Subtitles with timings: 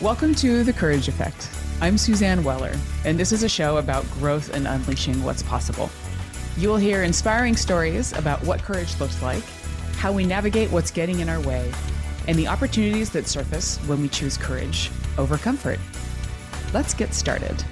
[0.00, 1.50] Welcome to The Courage Effect.
[1.82, 2.72] I'm Suzanne Weller,
[3.04, 5.90] and this is a show about growth and unleashing what's possible.
[6.56, 9.44] You will hear inspiring stories about what courage looks like,
[9.96, 11.70] how we navigate what's getting in our way,
[12.26, 15.78] and the opportunities that surface when we choose courage over comfort.
[16.72, 17.62] Let's get started.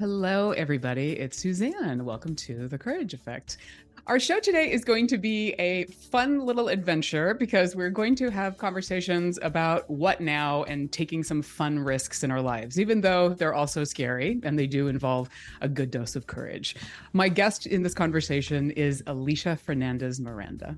[0.00, 1.12] Hello, everybody.
[1.12, 2.04] It's Suzanne.
[2.04, 3.58] Welcome to The Courage Effect.
[4.06, 8.30] Our show today is going to be a fun little adventure because we're going to
[8.30, 13.30] have conversations about what now and taking some fun risks in our lives, even though
[13.30, 15.30] they're also scary and they do involve
[15.62, 16.76] a good dose of courage.
[17.14, 20.76] My guest in this conversation is Alisha Fernandez Miranda.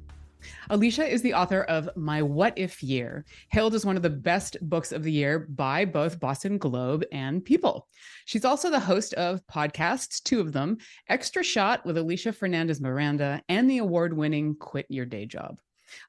[0.71, 4.57] Alisha is the author of My What If Year, hailed as one of the best
[4.63, 7.89] books of the year by both Boston Globe and People.
[8.25, 10.79] She's also the host of podcasts, two of them
[11.09, 15.59] Extra Shot with Alisha Fernandez Miranda and the award winning Quit Your Day Job.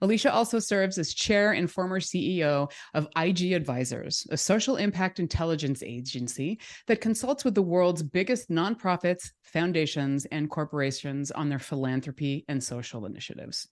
[0.01, 5.83] Alisha also serves as chair and former CEO of IG Advisors, a social impact intelligence
[5.83, 12.63] agency that consults with the world's biggest nonprofits, foundations, and corporations on their philanthropy and
[12.63, 13.67] social initiatives.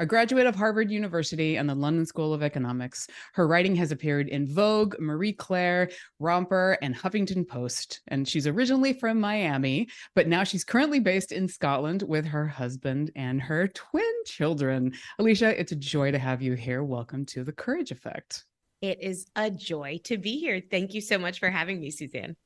[0.00, 4.30] A graduate of Harvard University and the London School of Economics, her writing has appeared
[4.30, 8.00] in Vogue, Marie Claire, Romper, and Huffington Post.
[8.08, 13.10] And she's originally from Miami, but now she's currently based in Scotland with her husband
[13.14, 14.94] and her twin children.
[15.20, 16.82] Alisha, it's a joy to have you here.
[16.82, 18.46] Welcome to the Courage Effect.
[18.80, 20.62] It is a joy to be here.
[20.70, 22.36] Thank you so much for having me, Suzanne.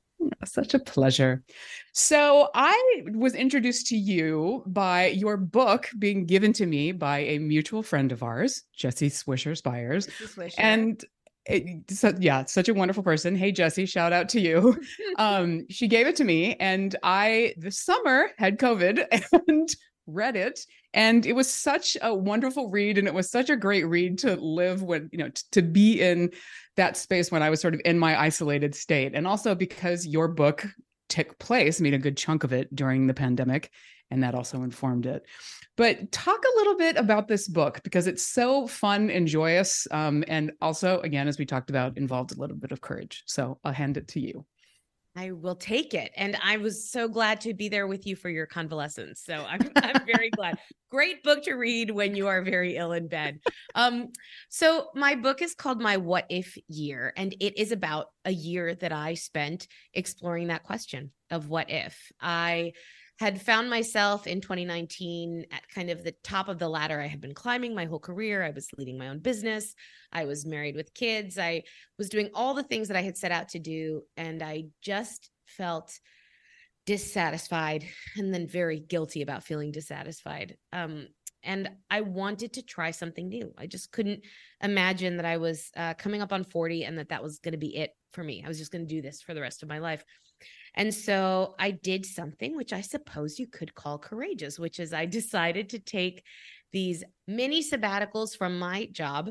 [0.44, 1.42] Such a pleasure.
[1.92, 7.38] So, I was introduced to you by your book being given to me by a
[7.38, 10.06] mutual friend of ours, Jesse Swisher Spires.
[10.06, 10.54] Swisher.
[10.58, 11.04] And
[11.46, 13.36] it, so, yeah, such a wonderful person.
[13.36, 14.80] Hey, Jesse, shout out to you.
[15.18, 19.06] um, she gave it to me, and I this summer had COVID
[19.48, 19.68] and
[20.06, 20.60] read it
[20.92, 24.36] and it was such a wonderful read and it was such a great read to
[24.36, 26.30] live when you know t- to be in
[26.76, 29.14] that space when i was sort of in my isolated state.
[29.14, 30.66] And also because your book
[31.08, 33.70] took place i mean a good chunk of it during the pandemic
[34.10, 35.24] and that also informed it.
[35.76, 39.88] But talk a little bit about this book because it's so fun and joyous.
[39.90, 43.22] Um, and also again as we talked about involved a little bit of courage.
[43.26, 44.46] So i'll hand it to you
[45.16, 46.10] I will take it.
[46.16, 49.22] And I was so glad to be there with you for your convalescence.
[49.24, 50.58] So I'm, I'm very glad.
[50.90, 53.38] Great book to read when you are very ill in bed.
[53.76, 54.08] Um,
[54.48, 58.74] so my book is called My What If Year, and it is about a year
[58.74, 61.96] that I spent exploring that question of what if.
[62.20, 62.72] I
[63.20, 67.20] had found myself in 2019 at kind of the top of the ladder I had
[67.20, 68.42] been climbing my whole career.
[68.42, 69.74] I was leading my own business.
[70.12, 71.38] I was married with kids.
[71.38, 71.62] I
[71.96, 74.02] was doing all the things that I had set out to do.
[74.16, 75.92] And I just felt
[76.86, 77.84] dissatisfied
[78.16, 80.56] and then very guilty about feeling dissatisfied.
[80.72, 81.06] Um,
[81.44, 83.52] and I wanted to try something new.
[83.56, 84.24] I just couldn't
[84.62, 87.58] imagine that I was uh, coming up on 40 and that that was going to
[87.58, 88.42] be it for me.
[88.44, 90.04] I was just going to do this for the rest of my life.
[90.74, 95.06] And so I did something which I suppose you could call courageous, which is I
[95.20, 96.24] decided to take
[96.72, 99.30] these mini sabbaticals from my job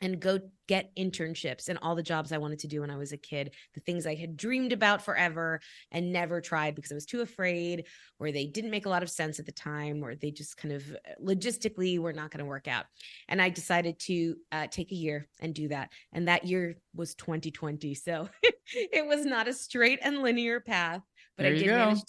[0.00, 3.12] and go get internships and all the jobs I wanted to do when I was
[3.12, 7.06] a kid, the things I had dreamed about forever and never tried because I was
[7.06, 7.86] too afraid,
[8.18, 10.74] or they didn't make a lot of sense at the time, or they just kind
[10.74, 12.86] of uh, logistically were not going to work out.
[13.28, 15.90] And I decided to uh, take a year and do that.
[16.12, 17.94] And that year was 2020.
[17.94, 18.28] So
[18.72, 21.02] it was not a straight and linear path,
[21.36, 21.76] but there I did go.
[21.76, 22.02] manage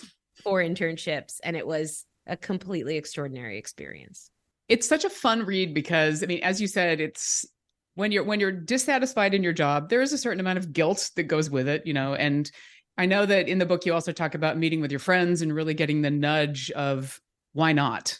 [0.44, 4.30] four internships, and it was a completely extraordinary experience
[4.70, 7.46] it's such a fun read because i mean as you said it's
[7.96, 11.12] when you're when you're dissatisfied in your job there is a certain amount of guilt
[11.16, 12.52] that goes with it you know and
[12.98, 15.54] i know that in the book you also talk about meeting with your friends and
[15.54, 17.20] really getting the nudge of
[17.54, 18.18] why not?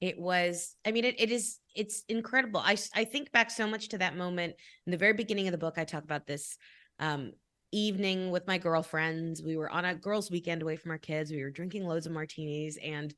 [0.00, 2.60] It was i mean it, it is it's incredible.
[2.60, 4.54] I i think back so much to that moment
[4.86, 6.56] in the very beginning of the book i talk about this
[6.98, 7.32] um,
[7.72, 9.42] evening with my girlfriends.
[9.42, 11.30] We were on a girls weekend away from our kids.
[11.30, 13.14] We were drinking loads of martinis and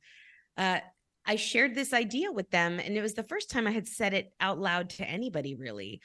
[0.57, 0.79] uh,
[1.25, 4.13] I shared this idea with them, and it was the first time I had said
[4.13, 6.01] it out loud to anybody, really.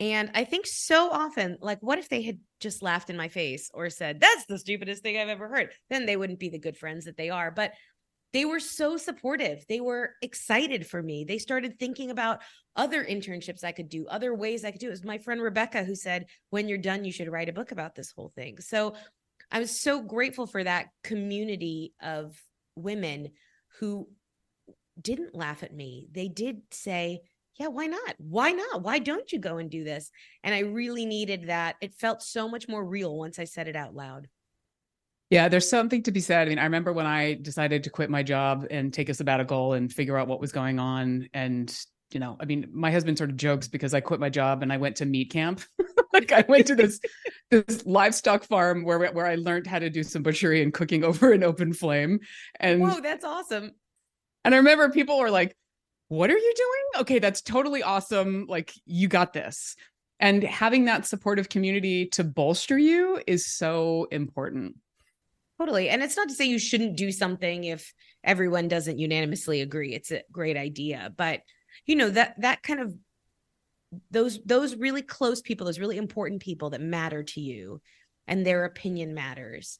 [0.00, 3.70] And I think so often, like, what if they had just laughed in my face
[3.74, 5.70] or said, That's the stupidest thing I've ever heard?
[5.90, 7.50] Then they wouldn't be the good friends that they are.
[7.50, 7.72] But
[8.32, 9.64] they were so supportive.
[9.68, 11.24] They were excited for me.
[11.24, 12.42] They started thinking about
[12.76, 14.90] other internships I could do, other ways I could do it.
[14.90, 17.72] It was my friend Rebecca who said, When you're done, you should write a book
[17.72, 18.58] about this whole thing.
[18.60, 18.94] So
[19.50, 22.40] I was so grateful for that community of
[22.76, 23.30] women
[23.80, 24.08] who
[25.00, 26.08] didn't laugh at me.
[26.12, 27.20] They did say,
[27.58, 28.14] yeah, why not?
[28.18, 28.82] Why not?
[28.82, 30.10] Why don't you go and do this?
[30.44, 31.76] And I really needed that.
[31.80, 34.28] It felt so much more real once I said it out loud.
[35.30, 36.46] Yeah, there's something to be said.
[36.46, 39.74] I mean, I remember when I decided to quit my job and take a sabbatical
[39.74, 41.28] and figure out what was going on.
[41.34, 41.76] And
[42.12, 44.72] you know, I mean, my husband sort of jokes because I quit my job and
[44.72, 45.60] I went to meat camp.
[46.12, 47.00] like I went to this
[47.50, 51.32] this livestock farm where where I learned how to do some butchery and cooking over
[51.32, 52.20] an open flame.
[52.58, 53.72] And whoa, that's awesome.
[54.48, 55.54] And I remember people were like,
[56.08, 57.02] "What are you doing?
[57.02, 58.46] Okay, that's totally awesome.
[58.48, 59.76] Like you got this."
[60.20, 64.76] And having that supportive community to bolster you is so important.
[65.60, 65.90] Totally.
[65.90, 67.92] And it's not to say you shouldn't do something if
[68.24, 69.92] everyone doesn't unanimously agree.
[69.92, 71.42] It's a great idea, but
[71.84, 72.94] you know that that kind of
[74.10, 77.82] those those really close people those really important people that matter to you
[78.26, 79.78] and their opinion matters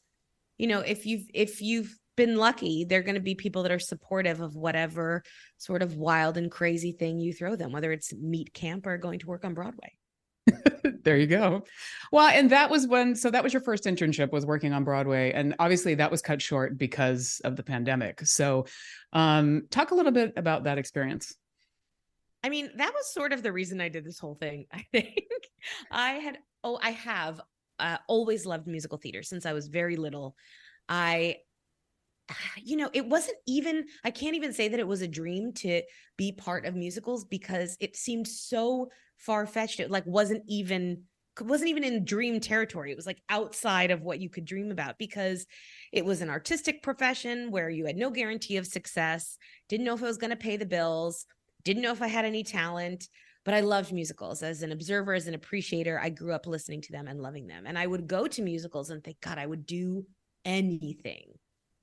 [0.58, 3.78] you know if you've if you've been lucky they're going to be people that are
[3.78, 5.22] supportive of whatever
[5.56, 9.20] sort of wild and crazy thing you throw them whether it's meat camp or going
[9.20, 9.92] to work on broadway
[11.04, 11.62] there you go
[12.10, 15.30] well and that was when so that was your first internship was working on broadway
[15.30, 18.66] and obviously that was cut short because of the pandemic so
[19.12, 21.34] um talk a little bit about that experience
[22.44, 24.66] I mean, that was sort of the reason I did this whole thing.
[24.72, 25.28] I think
[25.90, 27.40] I had, oh, I have
[27.80, 30.36] uh, always loved musical theater since I was very little.
[30.88, 31.38] I,
[32.62, 35.82] you know, it wasn't even, I can't even say that it was a dream to
[36.16, 39.80] be part of musicals because it seemed so far fetched.
[39.80, 41.04] It like wasn't even,
[41.40, 42.90] wasn't even in dream territory.
[42.90, 45.46] It was like outside of what you could dream about because
[45.92, 49.38] it was an artistic profession where you had no guarantee of success,
[49.68, 51.26] didn't know if it was going to pay the bills
[51.64, 53.08] didn't know if I had any talent,
[53.44, 54.42] but I loved musicals.
[54.42, 57.64] As an observer, as an appreciator, I grew up listening to them and loving them.
[57.66, 60.06] And I would go to musicals and think, God, I would do
[60.46, 61.32] anything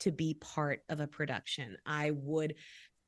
[0.05, 1.77] to be part of a production.
[1.83, 2.53] I would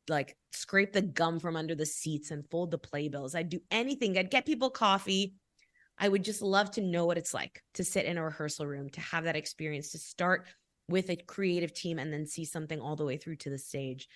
[0.09, 3.35] like scrape the gum from under the seats and fold the playbills.
[3.35, 4.17] I'd do anything.
[4.17, 5.35] I'd get people coffee.
[5.99, 8.89] I would just love to know what it's like to sit in a rehearsal room,
[8.91, 10.47] to have that experience, to start
[10.89, 14.07] with a creative team and then see something all the way through to the stage.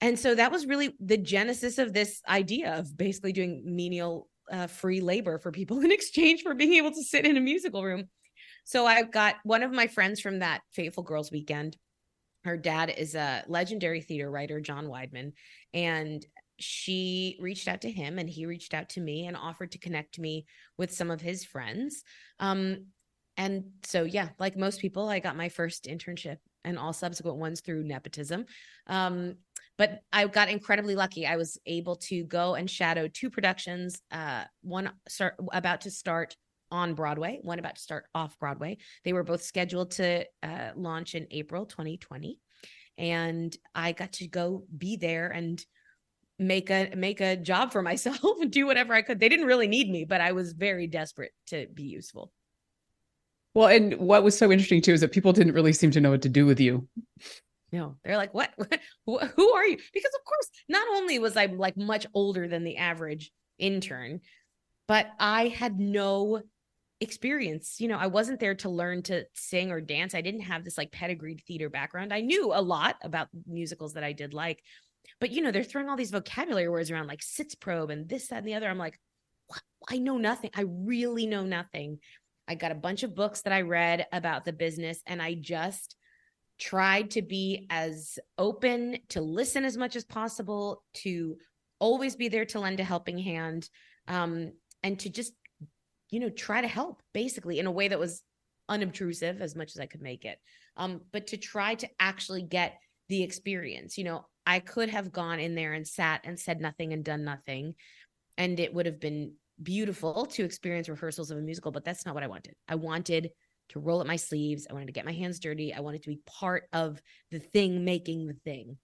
[0.00, 4.68] And so that was really the genesis of this idea of basically doing menial uh,
[4.68, 8.04] free labor for people in exchange for being able to sit in a musical room.
[8.64, 11.76] So I got one of my friends from that Fateful Girls weekend.
[12.46, 15.32] Her dad is a legendary theater writer, John Weidman,
[15.74, 16.24] and
[16.58, 20.18] she reached out to him and he reached out to me and offered to connect
[20.18, 20.46] me
[20.78, 22.04] with some of his friends.
[22.38, 22.86] Um,
[23.36, 27.60] and so, yeah, like most people, I got my first internship and all subsequent ones
[27.60, 28.46] through nepotism.
[28.86, 29.34] Um,
[29.76, 31.26] but I got incredibly lucky.
[31.26, 36.36] I was able to go and shadow two productions, uh, one start, about to start
[36.70, 38.78] on Broadway, one about to start off Broadway.
[39.04, 42.38] They were both scheduled to uh, launch in April 2020.
[42.98, 45.64] And I got to go be there and
[46.38, 48.20] make a make a job for myself
[48.50, 49.20] do whatever I could.
[49.20, 52.32] They didn't really need me, but I was very desperate to be useful.
[53.54, 56.10] Well, and what was so interesting too is that people didn't really seem to know
[56.10, 56.86] what to do with you.
[57.72, 58.52] No, they're like, what?
[59.04, 59.32] what?
[59.34, 59.78] Who are you?
[59.92, 64.20] Because of course, not only was I like much older than the average intern,
[64.86, 66.42] but I had no
[67.00, 67.76] experience.
[67.78, 70.14] You know, I wasn't there to learn to sing or dance.
[70.14, 72.12] I didn't have this like pedigreed theater background.
[72.12, 74.62] I knew a lot about musicals that I did like,
[75.20, 78.38] but you know, they're throwing all these vocabulary words around like sitzprobe and this, that,
[78.38, 78.68] and the other.
[78.68, 78.98] I'm like,
[79.46, 79.62] what?
[79.88, 80.50] I know nothing.
[80.54, 81.98] I really know nothing.
[82.48, 85.96] I got a bunch of books that I read about the business and I just
[86.58, 91.36] tried to be as open to listen as much as possible, to
[91.78, 93.68] always be there to lend a helping hand,
[94.08, 95.34] um, and to just,
[96.10, 98.22] you know, try to help basically in a way that was
[98.68, 100.38] unobtrusive as much as I could make it.
[100.76, 105.40] Um, but to try to actually get the experience, you know, I could have gone
[105.40, 107.74] in there and sat and said nothing and done nothing.
[108.38, 112.14] And it would have been beautiful to experience rehearsals of a musical, but that's not
[112.14, 112.54] what I wanted.
[112.68, 113.30] I wanted
[113.70, 114.66] to roll up my sleeves.
[114.68, 115.74] I wanted to get my hands dirty.
[115.74, 118.76] I wanted to be part of the thing making the thing.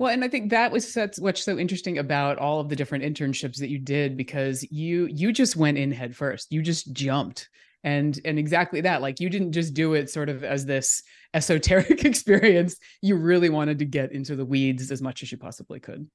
[0.00, 3.04] Well, and I think that was such what's so interesting about all of the different
[3.04, 6.50] internships that you did because you you just went in head first.
[6.50, 7.50] You just jumped.
[7.84, 9.02] And and exactly that.
[9.02, 11.02] Like you didn't just do it sort of as this
[11.34, 12.76] esoteric experience.
[13.02, 16.08] You really wanted to get into the weeds as much as you possibly could.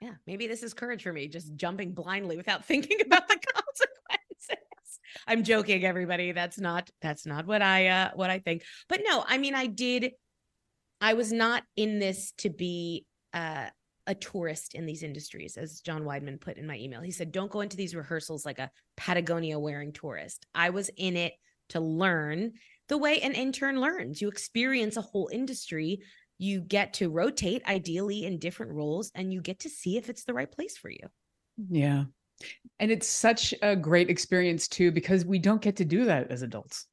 [0.00, 5.00] Yeah, maybe this is courage for me, just jumping blindly without thinking about the consequences.
[5.26, 6.30] I'm joking, everybody.
[6.30, 8.62] That's not that's not what I uh what I think.
[8.88, 10.12] But no, I mean I did
[11.00, 13.66] I was not in this to be uh
[14.06, 17.00] a tourist in these industries, as John Weidman put in my email.
[17.00, 20.46] He said, Don't go into these rehearsals like a Patagonia wearing tourist.
[20.54, 21.34] I was in it
[21.70, 22.52] to learn
[22.88, 24.20] the way an intern learns.
[24.20, 26.00] You experience a whole industry,
[26.38, 30.24] you get to rotate ideally in different roles, and you get to see if it's
[30.24, 31.08] the right place for you.
[31.70, 32.04] Yeah.
[32.80, 36.42] And it's such a great experience too, because we don't get to do that as
[36.42, 36.86] adults.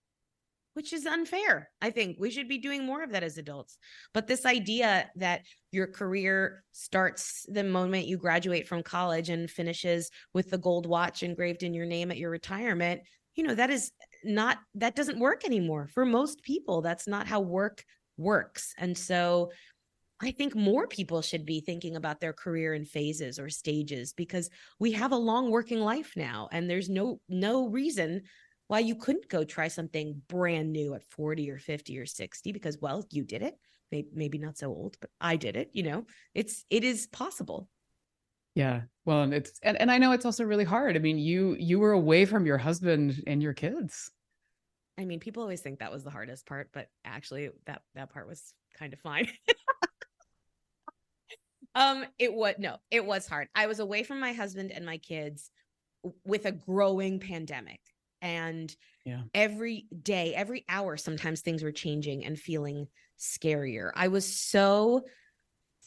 [0.74, 1.70] Which is unfair.
[1.82, 3.78] I think we should be doing more of that as adults.
[4.14, 10.10] But this idea that your career starts the moment you graduate from college and finishes
[10.34, 13.02] with the gold watch engraved in your name at your retirement,
[13.36, 13.92] you know, that is
[14.24, 15.88] not, that doesn't work anymore.
[15.88, 17.84] For most people, that's not how work
[18.18, 18.74] works.
[18.78, 19.52] And so
[20.22, 24.50] I think more people should be thinking about their career in phases or stages because
[24.80, 28.22] we have a long working life now and there's no no reason
[28.72, 32.78] why you couldn't go try something brand new at 40 or 50 or 60 because
[32.80, 33.56] well you did it.
[33.92, 36.06] Maybe, not so old but i did it you know?
[36.34, 37.68] It's it is possible.
[38.56, 38.84] Yeah.
[39.04, 40.96] Well and it's and, and i know it's also really hard.
[40.96, 44.10] I mean you you were away from your husband and your kids.
[44.98, 48.26] I mean people always think that was the hardest part but actually that that part
[48.26, 49.28] was kind of fine.
[51.76, 53.50] Um it was no it was hard.
[53.54, 55.52] I was away from my husband and my kids
[56.26, 57.80] with a growing pandemic
[58.22, 58.74] and
[59.06, 59.24] yeah.
[59.34, 62.88] every day, every hour, sometimes things were changing and feeling
[63.20, 63.92] scarier.
[63.96, 65.04] I was so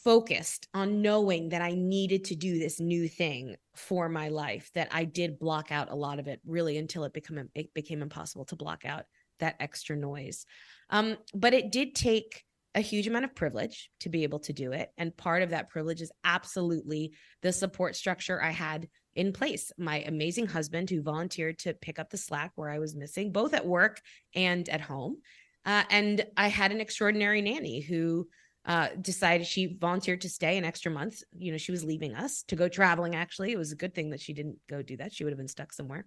[0.05, 4.88] focused on knowing that I needed to do this new thing for my life that
[4.93, 8.45] I did block out a lot of it really until it became it became impossible
[8.47, 9.05] to block out
[9.41, 10.45] that extra noise.
[10.91, 14.73] Um, but it did take a huge amount of privilege to be able to do
[14.73, 14.91] it.
[14.99, 17.12] And part of that privilege is absolutely
[17.43, 19.73] the support structure I had in place.
[19.78, 23.54] My amazing husband, who volunteered to pick up the slack where I was missing, both
[23.54, 24.00] at work
[24.35, 25.18] and at home.
[25.64, 28.28] Uh, and I had an extraordinary nanny who
[28.66, 31.23] uh, decided she volunteered to stay an extra month.
[31.37, 33.14] You know, she was leaving us to go traveling.
[33.14, 35.12] Actually, it was a good thing that she didn't go do that.
[35.12, 36.06] She would have been stuck somewhere.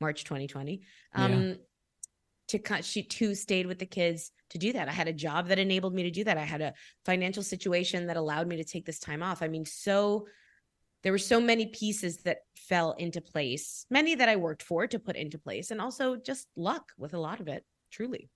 [0.00, 0.80] March 2020.
[1.14, 1.54] Um, yeah.
[2.48, 4.88] To cut, she too stayed with the kids to do that.
[4.88, 6.38] I had a job that enabled me to do that.
[6.38, 6.72] I had a
[7.04, 9.42] financial situation that allowed me to take this time off.
[9.42, 10.26] I mean, so
[11.02, 14.98] there were so many pieces that fell into place, many that I worked for to
[14.98, 18.30] put into place, and also just luck with a lot of it, truly.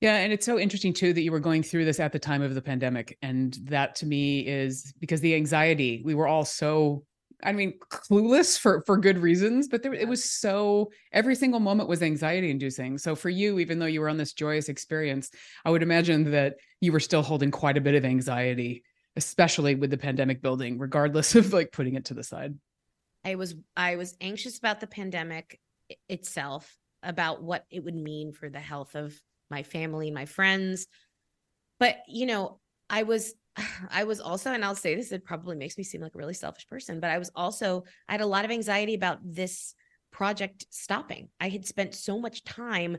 [0.00, 0.16] Yeah.
[0.16, 2.54] And it's so interesting too that you were going through this at the time of
[2.54, 3.18] the pandemic.
[3.20, 7.04] And that to me is because the anxiety, we were all so
[7.42, 11.88] I mean, clueless for for good reasons, but there, it was so every single moment
[11.88, 12.98] was anxiety inducing.
[12.98, 15.30] So for you, even though you were on this joyous experience,
[15.64, 18.82] I would imagine that you were still holding quite a bit of anxiety
[19.16, 22.54] especially with the pandemic building, regardless of like putting it to the side?
[23.24, 25.60] I was I was anxious about the pandemic
[26.08, 29.14] itself, about what it would mean for the health of
[29.50, 30.86] my family, my friends.
[31.78, 33.34] But you know, I was
[33.90, 36.34] I was also, and I'll say this, it probably makes me seem like a really
[36.34, 39.74] selfish person, but I was also, I had a lot of anxiety about this
[40.10, 41.28] project stopping.
[41.40, 42.96] I had spent so much time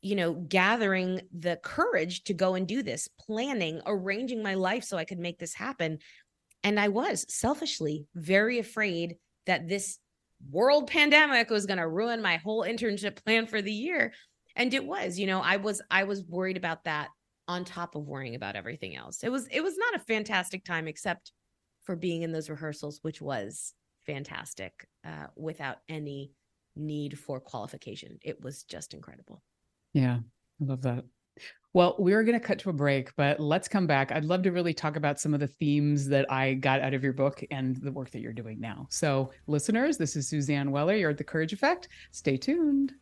[0.00, 4.96] you know, gathering the courage to go and do this, planning, arranging my life so
[4.96, 5.98] I could make this happen.
[6.62, 9.98] And I was selfishly very afraid that this
[10.50, 14.12] world pandemic was going to ruin my whole internship plan for the year.
[14.54, 17.08] And it was, you know, I was I was worried about that
[17.46, 19.24] on top of worrying about everything else.
[19.24, 21.32] It was it was not a fantastic time except
[21.84, 23.72] for being in those rehearsals, which was
[24.06, 26.32] fantastic uh, without any
[26.76, 28.18] need for qualification.
[28.22, 29.42] It was just incredible.
[29.94, 30.18] Yeah,
[30.60, 31.04] I love that.
[31.74, 34.10] Well, we're going to cut to a break, but let's come back.
[34.10, 37.04] I'd love to really talk about some of the themes that I got out of
[37.04, 38.86] your book and the work that you're doing now.
[38.90, 40.96] So, listeners, this is Suzanne Weller.
[40.96, 41.88] You're at The Courage Effect.
[42.10, 42.94] Stay tuned.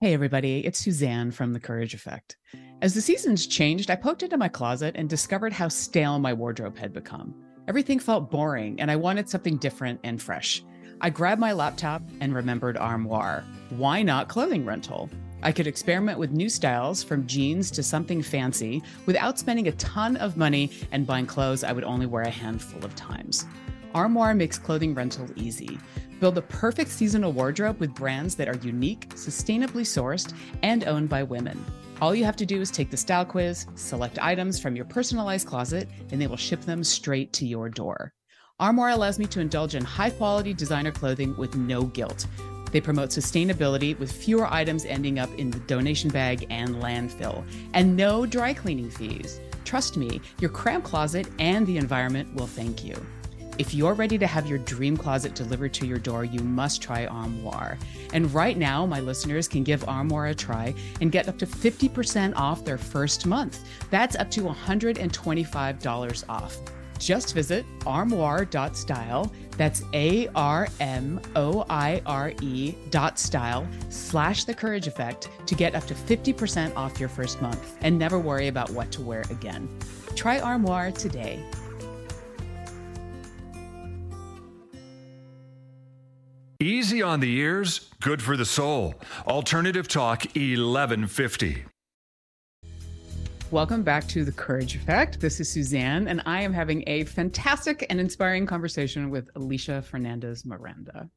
[0.00, 2.36] Hey, everybody, it's Suzanne from The Courage Effect.
[2.82, 6.76] As the seasons changed, I poked into my closet and discovered how stale my wardrobe
[6.76, 7.34] had become.
[7.66, 10.62] Everything felt boring, and I wanted something different and fresh.
[11.00, 13.44] I grabbed my laptop and remembered Armoire.
[13.70, 15.08] Why not clothing rental?
[15.40, 20.16] I could experiment with new styles from jeans to something fancy without spending a ton
[20.16, 23.46] of money and buying clothes I would only wear a handful of times.
[23.94, 25.78] Armoire makes clothing rental easy.
[26.18, 31.22] Build the perfect seasonal wardrobe with brands that are unique, sustainably sourced, and owned by
[31.22, 31.64] women.
[32.00, 35.46] All you have to do is take the style quiz, select items from your personalized
[35.46, 38.12] closet, and they will ship them straight to your door.
[38.60, 42.26] Armoire allows me to indulge in high quality designer clothing with no guilt
[42.72, 47.44] they promote sustainability with fewer items ending up in the donation bag and landfill,
[47.74, 49.40] and no dry cleaning fees.
[49.64, 52.94] Trust me, your cramped closet and the environment will thank you.
[53.58, 57.06] If you're ready to have your dream closet delivered to your door, you must try
[57.06, 57.76] Armoire.
[58.12, 62.36] And right now, my listeners can give Armoire a try and get up to 50%
[62.36, 63.64] off their first month.
[63.90, 66.56] That's up to $125 off.
[67.00, 69.32] Just visit armoire.style.
[69.58, 75.54] That's A R M O I R E dot style slash the courage effect to
[75.54, 79.24] get up to 50% off your first month and never worry about what to wear
[79.30, 79.68] again.
[80.14, 81.44] Try Armoire today.
[86.60, 88.94] Easy on the ears, good for the soul.
[89.26, 91.64] Alternative Talk 1150.
[93.50, 95.20] Welcome back to The Courage Effect.
[95.20, 100.44] This is Suzanne, and I am having a fantastic and inspiring conversation with Alisha Fernandez
[100.44, 101.08] Miranda.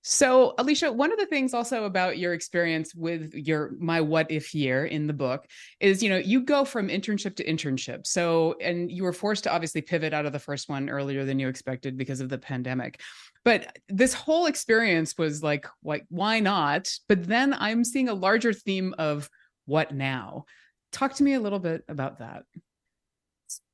[0.00, 4.52] So, Alisha, one of the things also about your experience with your my what if
[4.52, 5.46] year in the book
[5.78, 8.08] is, you know, you go from internship to internship.
[8.08, 11.38] So, and you were forced to obviously pivot out of the first one earlier than
[11.38, 13.00] you expected because of the pandemic.
[13.44, 16.92] But this whole experience was like, like why not?
[17.08, 19.30] But then I'm seeing a larger theme of
[19.66, 20.46] what now?
[20.92, 22.44] Talk to me a little bit about that.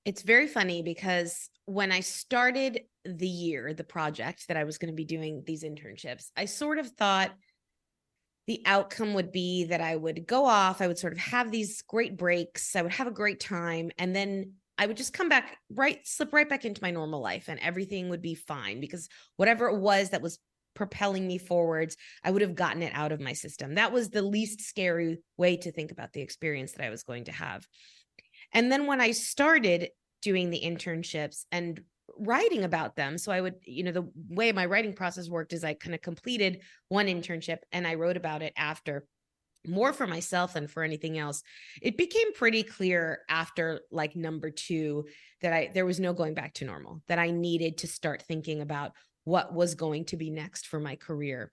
[0.05, 4.91] It's very funny because when I started the year, the project that I was going
[4.91, 7.33] to be doing these internships, I sort of thought
[8.47, 11.83] the outcome would be that I would go off, I would sort of have these
[11.83, 15.59] great breaks, I would have a great time, and then I would just come back
[15.69, 19.69] right, slip right back into my normal life, and everything would be fine because whatever
[19.69, 20.39] it was that was
[20.79, 23.75] propelling me forwards, I would have gotten it out of my system.
[23.75, 27.25] That was the least scary way to think about the experience that I was going
[27.25, 27.67] to have.
[28.55, 29.89] And then when I started
[30.23, 31.81] doing the internships and
[32.17, 35.65] writing about them, so I would, you know, the way my writing process worked is
[35.65, 39.05] I kind of completed one internship and I wrote about it after
[39.67, 41.43] more for myself than for anything else
[41.83, 45.05] it became pretty clear after like number 2
[45.43, 48.61] that I there was no going back to normal that I needed to start thinking
[48.61, 48.93] about
[49.25, 51.51] what was going to be next for my career.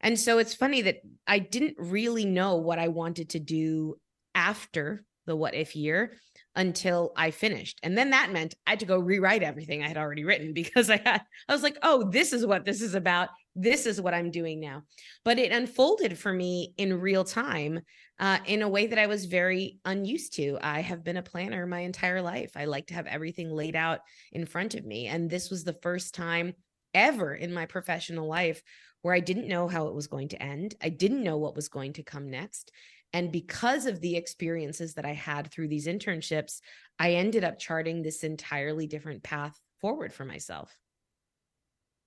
[0.00, 3.96] And so it's funny that I didn't really know what I wanted to do
[4.34, 6.14] after the what if year
[6.54, 7.78] until I finished.
[7.82, 10.90] And then that meant I had to go rewrite everything I had already written because
[10.90, 13.28] I had I was like, "Oh, this is what this is about.
[13.54, 14.82] This is what I'm doing now."
[15.24, 17.80] But it unfolded for me in real time
[18.18, 20.58] uh, in a way that I was very unused to.
[20.60, 22.52] I have been a planner my entire life.
[22.56, 24.00] I like to have everything laid out
[24.32, 26.54] in front of me, and this was the first time
[26.94, 28.62] ever in my professional life
[29.02, 30.74] where I didn't know how it was going to end.
[30.80, 32.70] I didn't know what was going to come next.
[33.12, 36.60] And because of the experiences that I had through these internships,
[36.98, 40.74] I ended up charting this entirely different path forward for myself.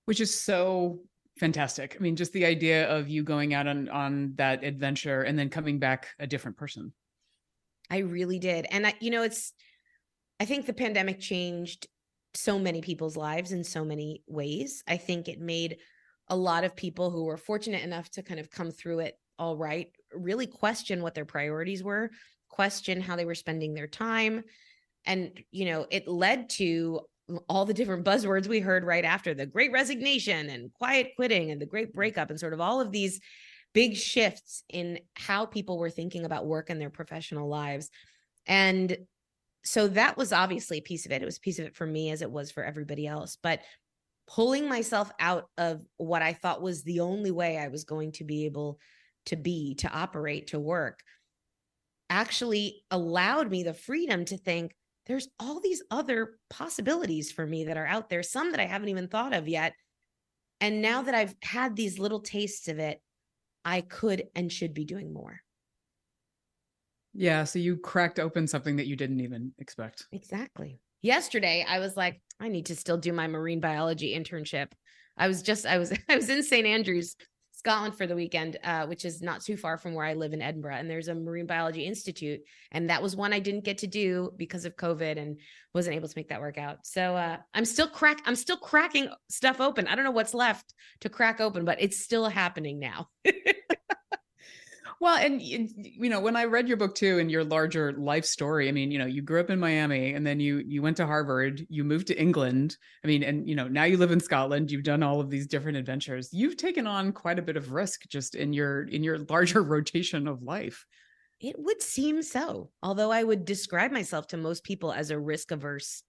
[0.06, 1.00] Which is so
[1.38, 1.96] fantastic.
[1.98, 5.48] I mean, just the idea of you going out on on that adventure and then
[5.48, 6.92] coming back a different person.
[7.90, 8.66] I really did.
[8.70, 9.52] And I, you know, it's
[10.40, 11.86] I think the pandemic changed
[12.36, 14.82] so many people's lives in so many ways.
[14.86, 15.78] I think it made
[16.28, 19.56] a lot of people who were fortunate enough to kind of come through it all
[19.56, 22.10] right really question what their priorities were,
[22.48, 24.44] question how they were spending their time.
[25.04, 27.00] And, you know, it led to
[27.48, 31.60] all the different buzzwords we heard right after the great resignation and quiet quitting and
[31.60, 31.94] the great mm.
[31.94, 33.20] breakup and sort of all of these
[33.72, 37.90] big shifts in how people were thinking about work in their professional lives.
[38.46, 38.96] And
[39.66, 41.22] so that was obviously a piece of it.
[41.22, 43.36] It was a piece of it for me as it was for everybody else.
[43.42, 43.60] But
[44.28, 48.24] pulling myself out of what I thought was the only way I was going to
[48.24, 48.78] be able
[49.26, 51.00] to be, to operate, to work,
[52.08, 54.72] actually allowed me the freedom to think
[55.06, 58.88] there's all these other possibilities for me that are out there, some that I haven't
[58.88, 59.72] even thought of yet.
[60.60, 63.00] And now that I've had these little tastes of it,
[63.64, 65.40] I could and should be doing more.
[67.16, 67.44] Yeah.
[67.44, 70.06] So you cracked open something that you didn't even expect.
[70.12, 70.78] Exactly.
[71.02, 74.68] Yesterday, I was like, I need to still do my marine biology internship.
[75.16, 76.66] I was just, I was, I was in St.
[76.66, 77.16] Andrews,
[77.52, 80.42] Scotland for the weekend, uh, which is not too far from where I live in
[80.42, 80.76] Edinburgh.
[80.76, 82.40] And there's a marine biology institute.
[82.70, 85.40] And that was one I didn't get to do because of COVID and
[85.74, 86.86] wasn't able to make that work out.
[86.86, 89.86] So uh, I'm still crack, I'm still cracking stuff open.
[89.86, 93.08] I don't know what's left to crack open, but it's still happening now.
[95.00, 98.68] Well, and you know, when I read your book too, and your larger life story,
[98.68, 101.06] I mean, you know, you grew up in Miami, and then you you went to
[101.06, 102.76] Harvard, you moved to England.
[103.04, 104.70] I mean, and you know, now you live in Scotland.
[104.70, 106.30] You've done all of these different adventures.
[106.32, 110.26] You've taken on quite a bit of risk just in your in your larger rotation
[110.26, 110.86] of life.
[111.40, 115.50] It would seem so, although I would describe myself to most people as a risk
[115.50, 116.02] averse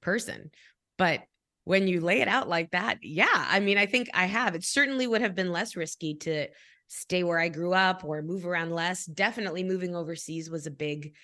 [0.00, 0.50] person.
[0.96, 1.20] But
[1.64, 4.54] when you lay it out like that, yeah, I mean, I think I have.
[4.54, 6.48] It certainly would have been less risky to
[6.92, 9.06] stay where I grew up or move around less.
[9.06, 11.14] Definitely moving overseas was a big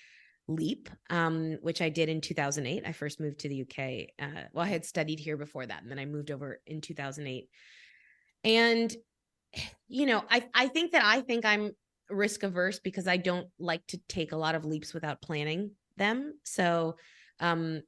[0.47, 2.83] leap, um, which I did in 2008.
[2.85, 4.07] I first moved to the UK.
[4.17, 7.49] Uh, well, I had studied here before that, and then I moved over in 2008.
[8.45, 8.95] And,
[9.89, 11.71] you know, I, I think that I think I'm
[12.09, 16.39] risk averse because I don't like to take a lot of leaps without planning them.
[16.45, 16.95] So,
[17.41, 17.81] um,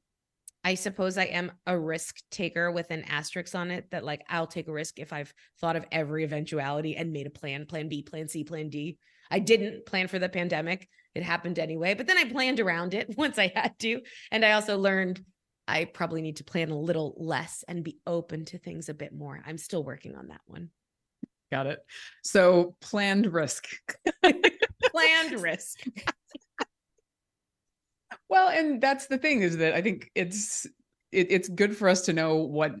[0.62, 4.46] I suppose I am a risk taker with an asterisk on it that like I'll
[4.46, 8.02] take a risk if I've thought of every eventuality and made a plan, plan B,
[8.02, 8.98] plan C, plan D.
[9.30, 10.88] I didn't plan for the pandemic.
[11.14, 14.00] It happened anyway, but then I planned around it once I had to.
[14.30, 15.24] And I also learned
[15.66, 19.14] I probably need to plan a little less and be open to things a bit
[19.14, 19.40] more.
[19.46, 20.70] I'm still working on that one.
[21.50, 21.80] Got it.
[22.22, 23.66] So planned risk.
[24.22, 25.78] planned risk.
[28.30, 30.64] well, and that's the thing is that I think it's
[31.12, 32.72] it, it's good for us to know what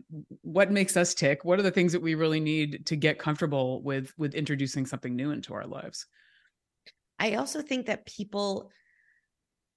[0.42, 1.44] what makes us tick.
[1.44, 5.14] What are the things that we really need to get comfortable with with introducing something
[5.16, 6.06] new into our lives.
[7.18, 8.70] I also think that people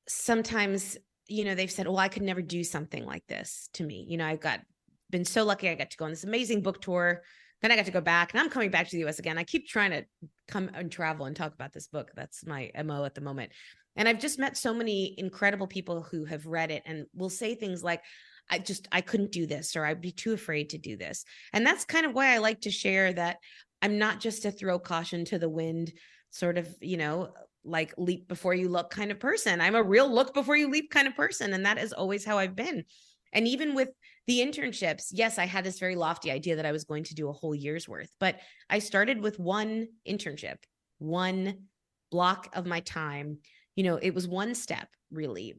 [0.08, 4.06] sometimes, you know, they've said, "Well, I could never do something like this to me."
[4.08, 4.60] You know, I've got
[5.10, 5.70] been so lucky.
[5.70, 7.24] I got to go on this amazing book tour.
[7.64, 9.18] Then I got to go back, and I'm coming back to the U.S.
[9.18, 9.40] again.
[9.40, 10.06] I keep trying to
[10.48, 12.12] come and travel and talk about this book.
[12.16, 13.54] That's my mo at the moment.
[13.96, 17.56] And I've just met so many incredible people who have read it and will say
[17.56, 18.02] things like,
[18.50, 21.24] I just I couldn't do this or I'd be too afraid to do this.
[21.54, 23.38] And that's kind of why I like to share that
[23.82, 25.94] I'm not just a throw caution to the wind
[26.30, 29.62] sort of, you know, like leap before you look kind of person.
[29.62, 32.38] I'm a real look before you leap kind of person and that is always how
[32.38, 32.84] I've been.
[33.32, 33.90] And even with
[34.28, 37.30] the internships, yes, I had this very lofty idea that I was going to do
[37.30, 40.58] a whole year's worth, but I started with one internship,
[41.00, 41.68] one
[42.12, 43.40] block of my time.
[43.76, 45.56] You know, it was one step really,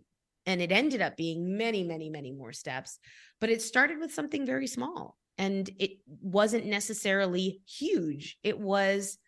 [0.47, 2.99] and it ended up being many, many, many more steps.
[3.41, 8.39] But it started with something very small and it wasn't necessarily huge.
[8.43, 9.19] It was,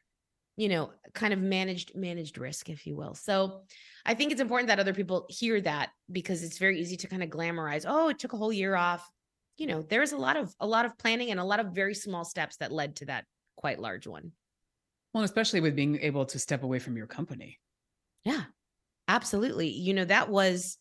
[0.56, 3.14] you know, kind of managed, managed risk, if you will.
[3.14, 3.62] So
[4.04, 7.22] I think it's important that other people hear that because it's very easy to kind
[7.22, 9.08] of glamorize, oh, it took a whole year off.
[9.56, 11.94] You know, there's a lot of a lot of planning and a lot of very
[11.94, 13.24] small steps that led to that
[13.56, 14.32] quite large one.
[15.14, 17.58] Well, especially with being able to step away from your company.
[18.22, 18.44] Yeah.
[19.08, 19.68] Absolutely.
[19.68, 20.78] You know, that was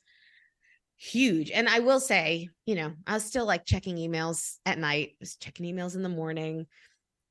[0.97, 1.51] huge.
[1.51, 5.15] And I will say, you know, I was still like checking emails at night, I
[5.19, 6.67] was checking emails in the morning.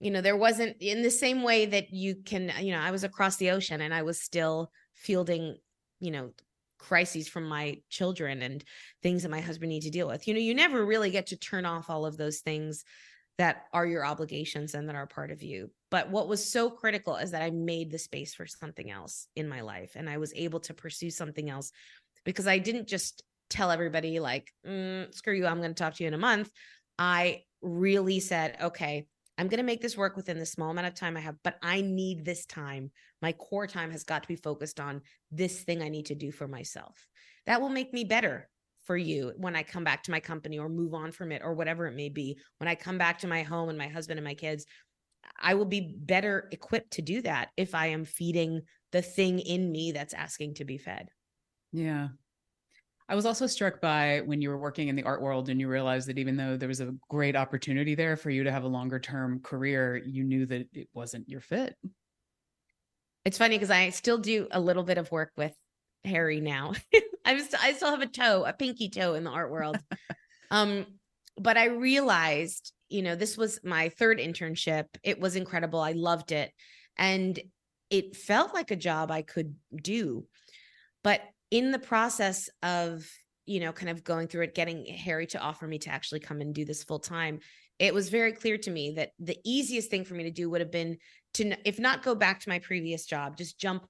[0.01, 3.05] You know, there wasn't in the same way that you can, you know, I was
[3.05, 5.59] across the ocean and I was still fielding,
[6.01, 6.33] you know,
[6.79, 8.65] crises from my children and
[9.03, 10.29] things that my husband need to deal with.
[10.29, 12.85] You know, you never really get to turn off all of those things
[13.39, 15.71] that are your obligations and that are part of you.
[15.91, 19.49] But what was so critical is that I made the space for something else in
[19.49, 21.73] my life and I was able to pursue something else
[22.25, 26.03] because I didn't just tell everybody like mm, screw you i'm going to talk to
[26.03, 26.51] you in a month.
[26.99, 29.07] I really said okay
[29.39, 31.57] i'm going to make this work within the small amount of time i have but
[31.63, 32.91] i need this time.
[33.23, 36.31] My core time has got to be focused on this thing i need to do
[36.33, 37.07] for myself.
[37.47, 38.49] That will make me better
[38.85, 41.55] for you when i come back to my company or move on from it or
[41.55, 44.25] whatever it may be when i come back to my home and my husband and
[44.25, 44.67] my kids
[45.41, 48.61] i will be better equipped to do that if i am feeding
[48.93, 51.09] the thing in me that's asking to be fed
[51.73, 52.09] yeah
[53.09, 55.69] I was also struck by when you were working in the art world and you
[55.69, 58.69] realized that even though there was a great opportunity there for you to have a
[58.69, 61.77] longer term career, you knew that it wasn't your fit.
[63.27, 65.55] It's funny because I still do a little bit of work with
[66.05, 66.73] Harry now.
[67.25, 69.79] I was I still have a toe, a pinky toe in the art world.
[70.51, 70.87] um,
[71.39, 74.87] but I realized, you know, this was my third internship.
[75.03, 75.81] It was incredible.
[75.81, 76.53] I loved it.
[76.97, 77.39] And
[77.91, 80.27] it felt like a job I could do.
[81.03, 83.09] But in the process of
[83.47, 86.41] you know kind of going through it getting harry to offer me to actually come
[86.41, 87.39] and do this full time
[87.79, 90.61] it was very clear to me that the easiest thing for me to do would
[90.61, 90.97] have been
[91.35, 93.87] to if not go back to my previous job just jump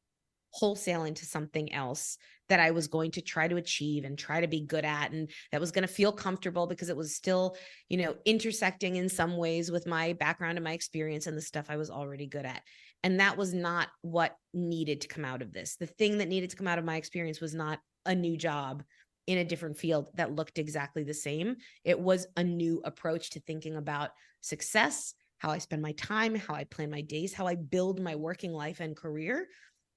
[0.55, 2.17] wholesale into something else
[2.49, 5.29] that I was going to try to achieve and try to be good at and
[5.51, 7.57] that was going to feel comfortable because it was still,
[7.89, 11.67] you know, intersecting in some ways with my background and my experience and the stuff
[11.69, 12.63] I was already good at.
[13.03, 15.77] And that was not what needed to come out of this.
[15.77, 18.85] The thing that needed to come out of my experience was not a new job
[19.27, 21.57] in a different field that looked exactly the same.
[21.83, 26.55] It was a new approach to thinking about success, how I spend my time, how
[26.55, 29.49] I plan my days, how I build my working life and career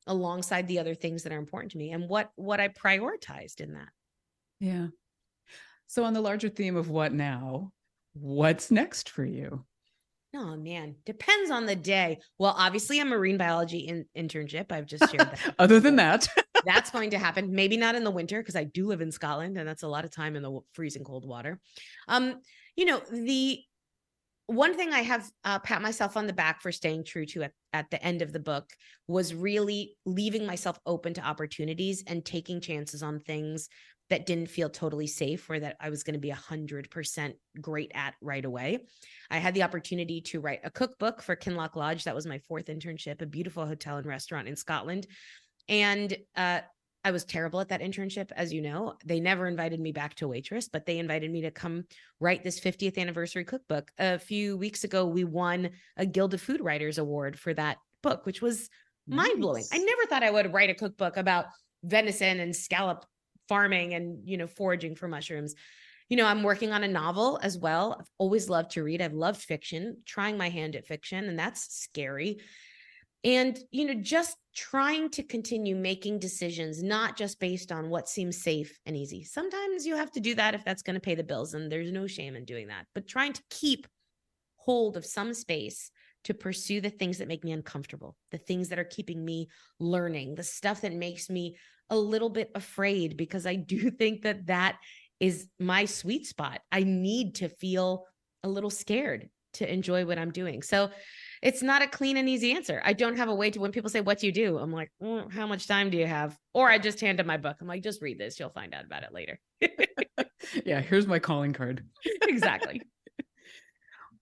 [0.07, 3.73] alongside the other things that are important to me and what what I prioritized in
[3.73, 3.89] that.
[4.59, 4.87] Yeah.
[5.87, 7.71] So on the larger theme of what now,
[8.13, 9.65] what's next for you?
[10.35, 12.19] Oh man, depends on the day.
[12.37, 14.71] Well, obviously, a marine biology in- internship.
[14.71, 15.55] I've just shared that.
[15.59, 16.27] Other than that,
[16.65, 17.55] that's going to happen.
[17.55, 20.03] Maybe not in the winter because I do live in Scotland, and that's a lot
[20.03, 21.59] of time in the freezing cold water.
[22.07, 22.41] Um,
[22.75, 23.61] you know, the
[24.47, 27.51] one thing I have uh, pat myself on the back for staying true to at,
[27.73, 28.69] at the end of the book
[29.07, 33.67] was really leaving myself open to opportunities and taking chances on things
[34.09, 38.13] that didn't feel totally safe or that I was going to be 100% great at
[38.21, 38.85] right away.
[39.29, 42.05] I had the opportunity to write a cookbook for Kinloch Lodge.
[42.05, 45.07] That was my fourth internship, a beautiful hotel and restaurant in Scotland.
[45.67, 46.61] And uh,
[47.07, 48.95] I was terrible at that internship, as you know.
[49.05, 51.85] They never invited me back to waitress, but they invited me to come
[52.19, 53.93] write this 50th anniversary cookbook.
[53.97, 58.25] A few weeks ago, we won a Guild of Food Writers Award for that book,
[58.25, 58.69] which was
[59.07, 59.29] nice.
[59.29, 59.63] mind blowing.
[59.71, 61.45] I never thought I would write a cookbook about
[61.81, 63.05] venison and scallop
[63.47, 65.55] farming and you know foraging for mushrooms
[66.09, 67.97] you know, I'm working on a novel as well.
[67.99, 69.01] I've always loved to read.
[69.01, 72.39] I've loved fiction, trying my hand at fiction, and that's scary.
[73.23, 78.41] And, you know, just trying to continue making decisions, not just based on what seems
[78.41, 79.23] safe and easy.
[79.23, 81.91] Sometimes you have to do that if that's going to pay the bills, and there's
[81.91, 82.85] no shame in doing that.
[82.93, 83.87] But trying to keep
[84.57, 85.91] hold of some space
[86.25, 89.47] to pursue the things that make me uncomfortable, the things that are keeping me
[89.79, 91.55] learning, the stuff that makes me
[91.89, 94.77] a little bit afraid, because I do think that that
[95.19, 96.61] is my sweet spot.
[96.71, 98.05] I need to feel
[98.43, 100.61] a little scared to enjoy what I'm doing.
[100.61, 100.89] So
[101.41, 102.81] it's not a clean and easy answer.
[102.83, 104.57] I don't have a way to when people say, What do you do?
[104.57, 106.37] I'm like, mm, How much time do you have?
[106.53, 107.57] Or I just hand them my book.
[107.61, 108.39] I'm like, Just read this.
[108.39, 109.39] You'll find out about it later.
[110.65, 111.83] yeah, here's my calling card.
[112.23, 112.81] exactly.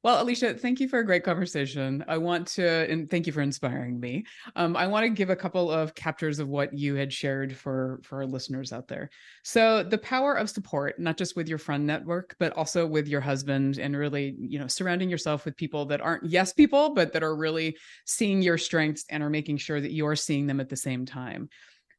[0.06, 2.06] Well, Alisha, thank you for a great conversation.
[2.08, 4.24] I want to, and thank you for inspiring me.
[4.56, 8.02] Um, I want to give a couple of captures of what you had shared for
[8.04, 9.10] for our listeners out there.
[9.44, 13.20] So, the power of support, not just with your friend network, but also with your
[13.20, 17.24] husband, and really, you know, surrounding yourself with people that aren't yes people, but that
[17.24, 20.78] are really seeing your strengths and are making sure that you're seeing them at the
[20.78, 21.50] same time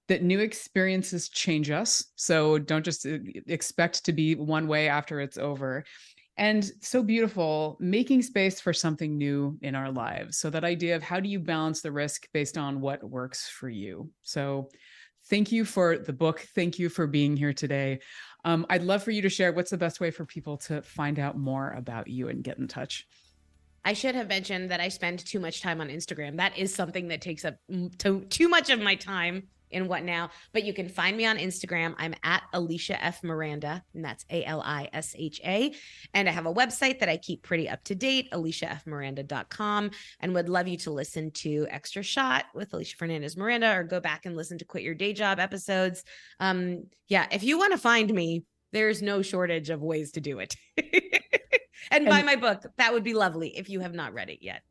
[0.09, 2.05] that new experiences change us.
[2.15, 5.85] So don't just uh, expect to be one way after it's over
[6.39, 10.39] and so beautiful making space for something new in our lives.
[10.39, 13.69] So that idea of how do you balance the risk based on what works for
[13.69, 14.11] you.
[14.23, 14.69] So
[15.29, 16.41] thank you for the book.
[16.55, 18.01] Thank you for being here today.
[18.45, 21.19] Um, i'd love for you to share what's the best way for people to find
[21.19, 23.07] out more about you and get in touch.
[23.85, 26.37] I should have mentioned that I spend too much time on Instagram.
[26.37, 27.57] That is something that takes up
[27.99, 30.31] too, too much of my time in what now.
[30.53, 31.95] But you can find me on Instagram.
[31.99, 33.23] I'm at Alisha F.
[33.23, 35.75] Miranda, and that's A L I S H A.
[36.15, 40.49] And I have a website that I keep pretty up to date, alishafmiranda.com, and would
[40.49, 44.37] love you to listen to Extra Shot with Alisha Fernandez Miranda or go back and
[44.37, 46.05] listen to Quit Your Day Job episodes.
[46.41, 50.39] Um, yeah, if you want to find me, there's no shortage of ways to do
[50.39, 50.57] it.
[50.77, 50.87] and,
[51.91, 52.65] and buy my book.
[52.79, 54.63] That would be lovely if you have not read it yet.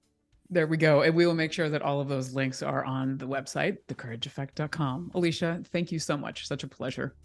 [0.49, 1.01] There we go.
[1.01, 5.11] And we will make sure that all of those links are on the website, thecourageeffect.com.
[5.15, 6.47] Alisha, thank you so much.
[6.47, 7.15] Such a pleasure.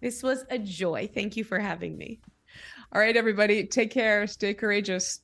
[0.00, 1.08] This was a joy.
[1.12, 2.20] Thank you for having me.
[2.92, 4.26] All right, everybody, take care.
[4.26, 5.20] Stay courageous.